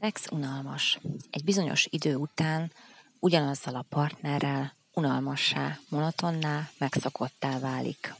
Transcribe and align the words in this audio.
szex 0.00 0.30
unalmas. 0.30 0.98
Egy 1.30 1.44
bizonyos 1.44 1.86
idő 1.90 2.14
után 2.14 2.72
ugyanazzal 3.18 3.74
a 3.74 3.84
partnerrel 3.88 4.74
unalmassá, 4.94 5.78
monotonná, 5.88 6.70
megszokottá 6.78 7.58
válik. 7.58 8.14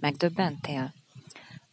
Megdöbbentél? 0.00 0.92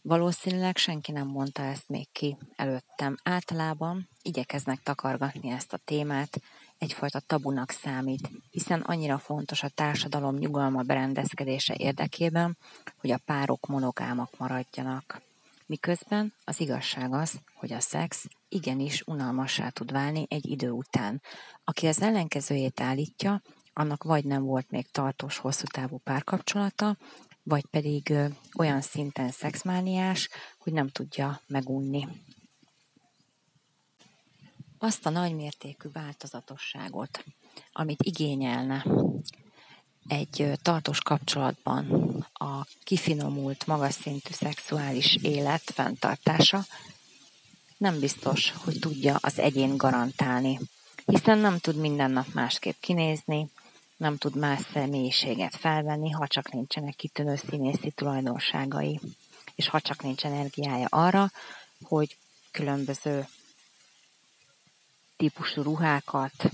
Valószínűleg 0.02 0.76
senki 0.76 1.12
nem 1.12 1.26
mondta 1.26 1.62
ezt 1.62 1.88
még 1.88 2.08
ki 2.12 2.36
előttem. 2.56 3.16
Általában 3.22 4.08
igyekeznek 4.22 4.82
takargatni 4.82 5.50
ezt 5.50 5.72
a 5.72 5.80
témát, 5.84 6.40
egyfajta 6.78 7.20
tabunak 7.20 7.70
számít, 7.70 8.30
hiszen 8.50 8.80
annyira 8.80 9.18
fontos 9.18 9.62
a 9.62 9.68
társadalom 9.68 10.36
nyugalma 10.36 10.82
berendezkedése 10.82 11.74
érdekében, 11.78 12.56
hogy 12.96 13.10
a 13.10 13.20
párok 13.24 13.66
monogámak 13.66 14.38
maradjanak. 14.38 15.28
Miközben 15.70 16.34
az 16.44 16.60
igazság 16.60 17.12
az, 17.12 17.40
hogy 17.54 17.72
a 17.72 17.80
szex 17.80 18.26
igenis 18.48 19.02
unalmassá 19.06 19.68
tud 19.68 19.92
válni 19.92 20.26
egy 20.28 20.46
idő 20.46 20.70
után. 20.70 21.22
Aki 21.64 21.86
az 21.86 22.02
ellenkezőjét 22.02 22.80
állítja, 22.80 23.42
annak 23.72 24.02
vagy 24.02 24.24
nem 24.24 24.42
volt 24.42 24.70
még 24.70 24.90
tartós, 24.90 25.38
hosszú 25.38 25.64
távú 25.66 25.98
párkapcsolata, 25.98 26.96
vagy 27.42 27.66
pedig 27.66 28.12
olyan 28.58 28.80
szinten 28.80 29.30
szexmániás, 29.30 30.28
hogy 30.58 30.72
nem 30.72 30.88
tudja 30.88 31.40
megunni. 31.46 32.06
Azt 34.78 35.06
a 35.06 35.10
nagymértékű 35.10 35.88
változatosságot, 35.92 37.24
amit 37.72 38.02
igényelne 38.02 38.84
egy 40.10 40.52
tartós 40.62 41.00
kapcsolatban 41.00 41.84
a 42.32 42.66
kifinomult, 42.84 43.66
magas 43.66 43.94
szintű 43.94 44.32
szexuális 44.32 45.18
élet 45.22 45.62
fenntartása 45.62 46.64
nem 47.76 48.00
biztos, 48.00 48.52
hogy 48.64 48.78
tudja 48.80 49.18
az 49.20 49.38
egyén 49.38 49.76
garantálni, 49.76 50.58
hiszen 51.06 51.38
nem 51.38 51.58
tud 51.58 51.76
minden 51.76 52.10
nap 52.10 52.26
másképp 52.32 52.80
kinézni, 52.80 53.48
nem 53.96 54.16
tud 54.16 54.36
más 54.36 54.60
személyiséget 54.72 55.56
felvenni, 55.56 56.10
ha 56.10 56.26
csak 56.26 56.52
nincsenek 56.52 56.94
kitűnő 56.96 57.36
színészi 57.36 57.90
tulajdonságai, 57.90 59.00
és 59.54 59.68
ha 59.68 59.80
csak 59.80 60.02
nincs 60.02 60.24
energiája 60.24 60.86
arra, 60.90 61.30
hogy 61.82 62.16
különböző 62.50 63.28
típusú 65.16 65.62
ruhákat, 65.62 66.50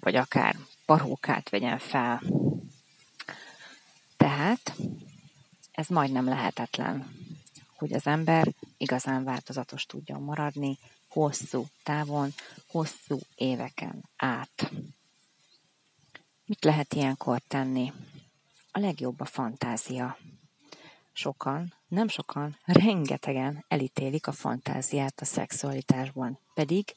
vagy 0.00 0.16
akár 0.16 0.56
parókát 0.86 1.48
vegyen 1.48 1.78
fel. 1.78 2.22
Tehát 4.16 4.76
ez 5.72 5.88
majdnem 5.88 6.28
lehetetlen, 6.28 7.16
hogy 7.76 7.92
az 7.92 8.06
ember 8.06 8.52
igazán 8.76 9.24
változatos 9.24 9.86
tudjon 9.86 10.22
maradni 10.22 10.78
hosszú 11.08 11.66
távon, 11.82 12.32
hosszú 12.68 13.18
éveken 13.34 14.10
át. 14.16 14.70
Mit 16.46 16.64
lehet 16.64 16.94
ilyenkor 16.94 17.40
tenni? 17.48 17.92
A 18.72 18.78
legjobb 18.78 19.20
a 19.20 19.24
fantázia. 19.24 20.18
Sokan, 21.12 21.74
nem 21.88 22.08
sokan, 22.08 22.56
rengetegen 22.64 23.64
elítélik 23.68 24.26
a 24.26 24.32
fantáziát 24.32 25.20
a 25.20 25.24
szexualitásban, 25.24 26.38
pedig 26.54 26.94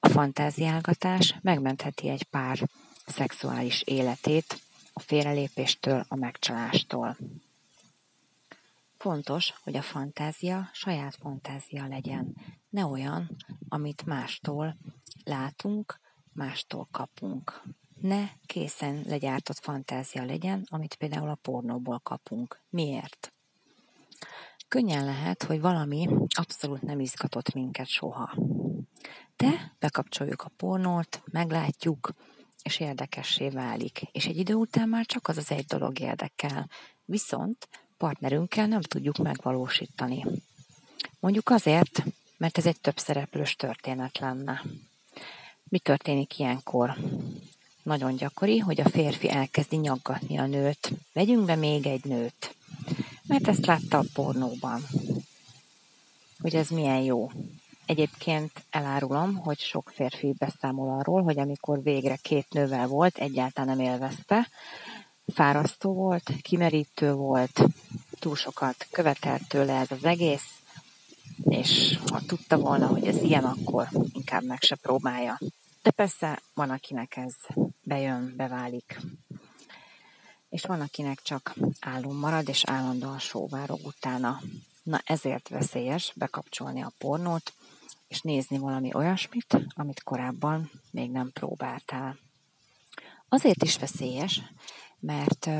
a 0.00 0.08
fantáziálgatás 0.08 1.34
megmentheti 1.40 2.08
egy 2.08 2.22
pár 2.22 2.68
szexuális 3.06 3.82
életét 3.82 4.60
a 4.92 5.00
félrelépéstől, 5.00 6.04
a 6.08 6.14
megcsalástól. 6.14 7.16
Fontos, 8.96 9.54
hogy 9.62 9.76
a 9.76 9.82
fantázia 9.82 10.68
saját 10.72 11.16
fantázia 11.16 11.86
legyen, 11.86 12.36
ne 12.68 12.84
olyan, 12.86 13.36
amit 13.68 14.04
mástól 14.06 14.76
látunk, 15.24 16.00
mástól 16.32 16.88
kapunk. 16.90 17.62
Ne 18.00 18.28
készen 18.46 19.02
legyártott 19.06 19.58
fantázia 19.58 20.24
legyen, 20.24 20.66
amit 20.70 20.94
például 20.94 21.28
a 21.28 21.38
pornóból 21.42 21.98
kapunk. 21.98 22.60
Miért? 22.70 23.32
Könnyen 24.68 25.04
lehet, 25.04 25.42
hogy 25.42 25.60
valami 25.60 26.08
abszolút 26.28 26.82
nem 26.82 27.00
izgatott 27.00 27.54
minket 27.54 27.86
soha. 27.86 28.34
De 29.36 29.74
bekapcsoljuk 29.78 30.42
a 30.42 30.50
pornót, 30.56 31.22
meglátjuk, 31.30 32.10
és 32.62 32.80
érdekessé 32.80 33.48
válik. 33.48 34.00
És 34.12 34.26
egy 34.26 34.38
idő 34.38 34.54
után 34.54 34.88
már 34.88 35.06
csak 35.06 35.28
az 35.28 35.36
az 35.36 35.50
egy 35.50 35.64
dolog 35.64 36.00
érdekel. 36.00 36.68
Viszont 37.04 37.68
partnerünkkel 37.96 38.66
nem 38.66 38.80
tudjuk 38.80 39.16
megvalósítani. 39.16 40.24
Mondjuk 41.20 41.50
azért, 41.50 42.04
mert 42.36 42.58
ez 42.58 42.66
egy 42.66 42.80
több 42.80 42.98
szereplős 42.98 43.56
történet 43.56 44.18
lenne. 44.18 44.62
Mi 45.64 45.78
történik 45.78 46.38
ilyenkor? 46.38 46.96
Nagyon 47.82 48.16
gyakori, 48.16 48.58
hogy 48.58 48.80
a 48.80 48.88
férfi 48.88 49.30
elkezdi 49.30 49.76
nyaggatni 49.76 50.38
a 50.38 50.46
nőt. 50.46 50.92
Vegyünk 51.12 51.44
be 51.44 51.54
még 51.54 51.86
egy 51.86 52.04
nőt. 52.04 52.54
Mert 53.26 53.48
ezt 53.48 53.66
látta 53.66 53.98
a 53.98 54.04
pornóban. 54.12 54.86
Hogy 56.40 56.54
ez 56.54 56.68
milyen 56.68 57.00
jó. 57.00 57.30
Egyébként 57.92 58.64
elárulom, 58.70 59.36
hogy 59.36 59.58
sok 59.58 59.90
férfi 59.94 60.34
beszámol 60.38 60.98
arról, 60.98 61.22
hogy 61.22 61.38
amikor 61.38 61.82
végre 61.82 62.16
két 62.16 62.46
nővel 62.50 62.86
volt, 62.86 63.18
egyáltalán 63.18 63.76
nem 63.76 63.86
élvezte. 63.86 64.48
Fárasztó 65.26 65.92
volt, 65.92 66.30
kimerítő 66.42 67.12
volt, 67.12 67.62
túl 68.18 68.36
sokat 68.36 68.86
követelt 68.90 69.48
tőle 69.48 69.72
ez 69.78 69.90
az 69.90 70.04
egész, 70.04 70.60
és 71.44 71.98
ha 72.10 72.20
tudta 72.26 72.58
volna, 72.58 72.86
hogy 72.86 73.06
ez 73.06 73.22
ilyen, 73.22 73.44
akkor 73.44 73.88
inkább 74.12 74.44
meg 74.44 74.62
se 74.62 74.76
próbálja. 74.76 75.38
De 75.82 75.90
persze 75.90 76.42
van, 76.54 76.70
akinek 76.70 77.16
ez 77.16 77.34
bejön, 77.82 78.34
beválik. 78.36 79.00
És 80.48 80.64
van, 80.64 80.80
akinek 80.80 81.22
csak 81.22 81.54
álom 81.80 82.16
marad, 82.16 82.48
és 82.48 82.62
állandóan 82.64 83.18
sóvárog 83.18 83.80
utána. 83.84 84.40
Na 84.82 85.00
ezért 85.04 85.48
veszélyes 85.48 86.12
bekapcsolni 86.16 86.82
a 86.82 86.92
pornót, 86.98 87.52
és 88.08 88.20
nézni 88.20 88.58
valami 88.58 88.94
olyasmit, 88.94 89.58
amit 89.74 90.02
korábban 90.02 90.70
még 90.90 91.10
nem 91.10 91.30
próbáltál. 91.32 92.18
Azért 93.28 93.62
is 93.62 93.78
veszélyes, 93.78 94.42
mert 95.00 95.50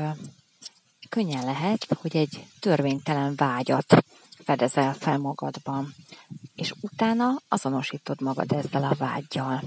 könnyen 1.09 1.45
lehet, 1.45 1.85
hogy 2.01 2.17
egy 2.17 2.45
törvénytelen 2.59 3.35
vágyat 3.35 4.03
fedezel 4.43 4.93
fel 4.93 5.17
magadban, 5.17 5.93
és 6.55 6.73
utána 6.81 7.41
azonosítod 7.47 8.21
magad 8.21 8.51
ezzel 8.51 8.83
a 8.83 8.95
vágyjal. 8.97 9.61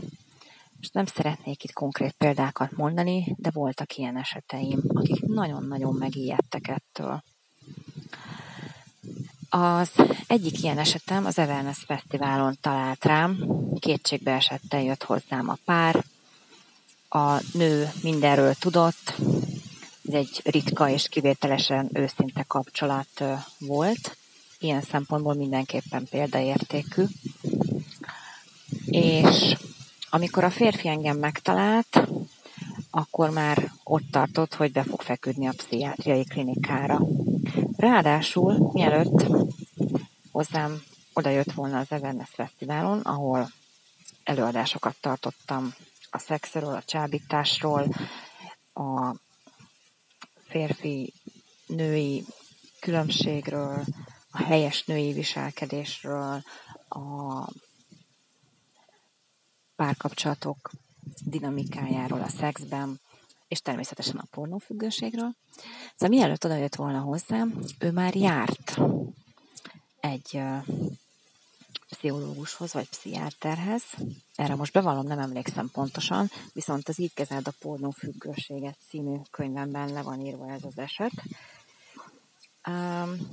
És 0.80 0.90
nem 0.90 1.06
szeretnék 1.06 1.64
itt 1.64 1.72
konkrét 1.72 2.12
példákat 2.12 2.76
mondani, 2.76 3.34
de 3.38 3.50
voltak 3.50 3.96
ilyen 3.96 4.16
eseteim, 4.16 4.80
akik 4.88 5.20
nagyon-nagyon 5.20 5.94
megijedtek 5.94 6.68
ettől. 6.68 7.22
Az 9.58 9.90
egyik 10.26 10.62
ilyen 10.62 10.78
esetem 10.78 11.24
az 11.24 11.38
Everness 11.38 11.84
Fesztiválon 11.86 12.58
talált 12.60 13.04
rám, 13.04 13.36
kétségbe 13.78 14.32
esetten 14.32 14.80
jött 14.80 15.02
hozzám 15.02 15.48
a 15.48 15.56
pár, 15.64 16.04
a 17.08 17.42
nő 17.52 17.90
mindenről 18.02 18.54
tudott, 18.54 19.14
ez 20.08 20.14
egy 20.14 20.40
ritka 20.44 20.88
és 20.88 21.08
kivételesen 21.08 21.90
őszinte 21.92 22.42
kapcsolat 22.42 23.24
volt, 23.58 24.16
ilyen 24.58 24.82
szempontból 24.82 25.34
mindenképpen 25.34 26.06
példaértékű. 26.10 27.04
És 28.84 29.56
amikor 30.10 30.44
a 30.44 30.50
férfi 30.50 30.88
engem 30.88 31.18
megtalált, 31.18 32.08
akkor 32.90 33.30
már 33.30 33.72
ott 33.84 34.10
tartott, 34.10 34.54
hogy 34.54 34.72
be 34.72 34.82
fog 34.82 35.02
feküdni 35.02 35.46
a 35.46 35.54
pszichiátriai 35.56 36.24
klinikára. 36.24 37.00
Ráadásul, 37.76 38.70
mielőtt 38.72 39.26
hozzám 40.32 40.82
oda 41.12 41.30
jött 41.30 41.52
volna 41.52 41.78
az 41.78 41.92
Everness 41.92 42.30
Fesztiválon, 42.30 43.00
ahol 43.00 43.50
előadásokat 44.24 44.96
tartottam 45.00 45.74
a 46.10 46.18
szexről, 46.18 46.74
a 46.74 46.82
csábításról, 46.82 47.88
a 48.74 49.14
férfi-női 50.44 52.24
különbségről, 52.80 53.84
a 54.30 54.42
helyes 54.42 54.84
női 54.84 55.12
viselkedésről, 55.12 56.42
a 56.88 57.44
párkapcsolatok 59.76 60.70
dinamikájáról 61.24 62.22
a 62.22 62.28
szexben, 62.28 63.00
és 63.48 63.60
természetesen 63.60 64.16
a 64.16 64.26
pornófüggőségről. 64.30 65.34
Szóval 65.96 66.16
mielőtt 66.18 66.44
oda 66.44 66.54
jött 66.54 66.74
volna 66.74 67.00
hozzám, 67.00 67.58
ő 67.78 67.90
már 67.90 68.14
járt 68.14 68.78
egy 70.00 70.40
pszichológushoz 71.88 72.72
vagy 72.72 72.88
pszichiáterhez. 72.88 73.82
Erre 74.34 74.54
most 74.54 74.72
bevallom, 74.72 75.06
nem 75.06 75.18
emlékszem 75.18 75.70
pontosan, 75.72 76.30
viszont 76.52 76.88
az 76.88 76.98
Így 76.98 77.14
kezeld 77.14 77.46
a 77.48 77.52
pornófüggőséget 77.58 78.78
című 78.88 79.16
könyvemben 79.30 79.92
le 79.92 80.02
van 80.02 80.20
írva 80.20 80.50
ez 80.50 80.64
az 80.64 80.78
eset. 80.78 81.12
Um, 82.68 83.28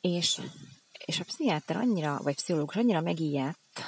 és 0.00 0.40
És 1.04 1.20
a 1.20 1.24
pszichiáter 1.24 1.76
annyira, 1.76 2.20
vagy 2.22 2.34
pszichológus 2.34 2.76
annyira 2.76 3.00
megijedt 3.00 3.84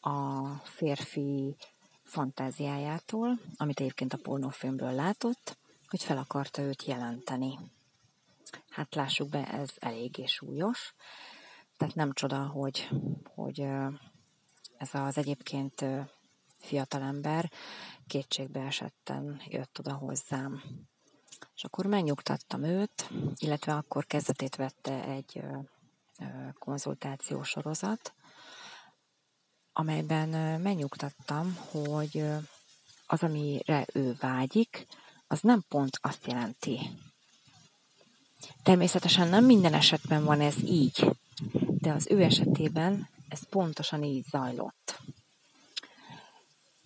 a 0.00 0.48
férfi 0.64 1.56
fantáziájától, 2.04 3.40
amit 3.56 3.80
egyébként 3.80 4.12
a 4.12 4.18
pornófilmből 4.22 4.92
látott, 4.92 5.58
hogy 5.88 6.02
fel 6.02 6.16
akarta 6.16 6.62
őt 6.62 6.84
jelenteni. 6.84 7.58
Hát 8.68 8.94
lássuk 8.94 9.28
be, 9.28 9.46
ez 9.46 9.70
eléggé 9.76 10.26
súlyos, 10.26 10.94
tehát 11.76 11.94
nem 11.94 12.12
csoda, 12.12 12.46
hogy, 12.46 12.88
hogy 13.34 13.60
ez 14.76 14.88
az 14.92 15.18
egyébként 15.18 15.84
fiatalember 16.58 17.50
kétségbe 18.06 18.60
esetten 18.60 19.40
jött 19.44 19.78
oda 19.78 19.94
hozzám. 19.94 20.62
És 21.54 21.64
akkor 21.64 21.86
megnyugtattam 21.86 22.62
őt, 22.62 23.10
illetve 23.36 23.74
akkor 23.74 24.06
kezdetét 24.06 24.56
vette 24.56 25.04
egy 25.04 25.42
konzultáció 26.58 27.42
sorozat, 27.42 28.14
amelyben 29.76 30.60
megnyugtattam, 30.60 31.58
hogy 31.70 32.24
az, 33.06 33.22
amire 33.22 33.86
ő 33.92 34.16
vágyik, 34.20 34.86
az 35.26 35.40
nem 35.40 35.64
pont 35.68 35.98
azt 36.02 36.26
jelenti. 36.26 36.78
Természetesen 38.62 39.28
nem 39.28 39.44
minden 39.44 39.74
esetben 39.74 40.24
van 40.24 40.40
ez 40.40 40.62
így, 40.62 41.10
de 41.78 41.92
az 41.92 42.06
ő 42.10 42.22
esetében 42.22 43.08
ez 43.28 43.48
pontosan 43.48 44.02
így 44.02 44.24
zajlott. 44.24 45.00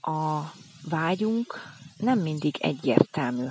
A 0.00 0.40
vágyunk 0.88 1.54
nem 1.96 2.18
mindig 2.18 2.56
egyértelmű. 2.60 3.46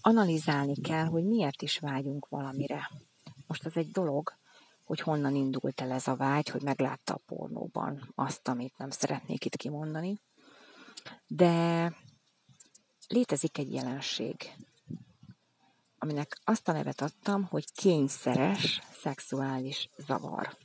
Analizálni 0.00 0.74
kell, 0.80 1.04
hogy 1.04 1.24
miért 1.24 1.62
is 1.62 1.78
vágyunk 1.78 2.28
valamire. 2.28 2.90
Most 3.46 3.64
ez 3.64 3.72
egy 3.74 3.90
dolog, 3.90 4.38
hogy 4.90 5.00
honnan 5.00 5.34
indult 5.34 5.80
el 5.80 5.90
ez 5.90 6.08
a 6.08 6.16
vágy, 6.16 6.48
hogy 6.48 6.62
meglátta 6.62 7.14
a 7.14 7.20
pornóban 7.26 8.12
azt, 8.14 8.48
amit 8.48 8.78
nem 8.78 8.90
szeretnék 8.90 9.44
itt 9.44 9.56
kimondani. 9.56 10.20
De 11.26 11.92
létezik 13.08 13.58
egy 13.58 13.72
jelenség, 13.72 14.52
aminek 15.98 16.38
azt 16.44 16.68
a 16.68 16.72
nevet 16.72 17.00
adtam, 17.00 17.44
hogy 17.44 17.72
kényszeres 17.72 18.80
szexuális 18.92 19.88
zavar. 19.96 20.56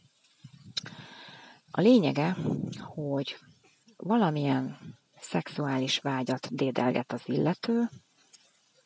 A 1.72 1.82
lényege, 1.82 2.38
hogy 2.80 3.38
valamilyen 3.98 4.80
szexuális 5.20 6.00
vágyat 6.00 6.56
dédelget 6.56 7.12
az 7.12 7.22
illető, 7.26 7.90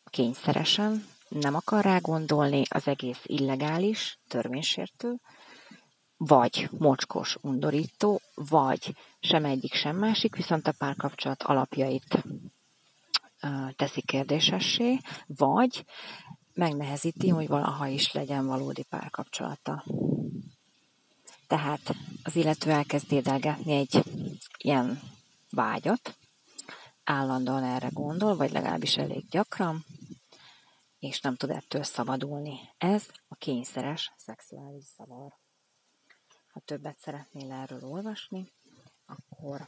kényszeresen, 0.06 1.06
nem 1.30 1.56
akar 1.56 1.84
rá 1.84 1.98
gondolni, 1.98 2.64
az 2.70 2.88
egész 2.88 3.22
illegális, 3.24 4.20
törvénysértő, 4.28 5.16
vagy 6.18 6.70
mocskos, 6.78 7.38
undorító, 7.42 8.22
vagy 8.36 8.96
sem 9.20 9.46
egyik, 9.46 9.74
sem 9.74 9.96
másik, 9.96 10.36
viszont 10.36 10.68
a 10.68 10.74
párkapcsolat 10.78 11.44
alapjait 11.44 12.24
teszi 13.76 14.02
kérdésessé, 14.02 15.00
vagy 15.26 15.86
megnehezíti, 16.54 17.30
hogy 17.30 17.48
valaha 17.48 17.88
is 17.88 18.12
legyen 18.12 18.46
valódi 18.46 18.84
párkapcsolata. 18.84 19.86
Tehát 21.48 21.96
az 22.24 22.36
illető 22.36 22.72
elkezd 22.72 23.12
édelgetni 23.12 23.74
egy 23.74 24.04
ilyen 24.58 25.00
vágyat, 25.52 26.18
állandóan 27.04 27.64
erre 27.64 27.90
gondol, 27.92 28.36
vagy 28.36 28.52
legalábbis 28.52 28.98
elég 28.98 29.30
gyakran, 29.30 29.86
és 31.00 31.22
nem 31.22 31.36
tud 31.36 31.50
ettől 31.50 31.84
szabadulni. 31.84 32.60
Ez 32.78 33.08
a 33.28 33.36
kényszeres 33.36 34.14
szexuális 34.18 34.86
zavar. 34.98 35.38
Ha 36.48 36.60
többet 36.60 37.00
szeretnél 37.00 37.52
erről 37.52 37.84
olvasni, 37.84 38.52
akkor 39.06 39.68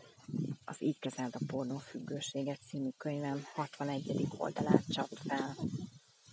az 0.66 0.82
Így 0.82 1.00
kezeld 1.00 1.36
a 1.36 1.46
pornófüggőséget 1.48 2.62
című 2.62 2.90
könyvem 2.98 3.44
61. 3.54 4.28
oldalát 4.38 4.84
csap 4.94 5.10
fel. 5.28 5.56